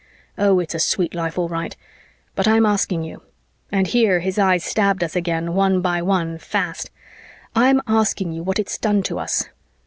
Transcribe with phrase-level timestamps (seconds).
[0.35, 1.77] "Oh, it's a sweet life, all right,
[2.33, 3.21] but I'm asking you"
[3.71, 6.89] and here his eyes stabbed us again, one by one, fast
[7.55, 9.47] "I'm asking you what it's done to us.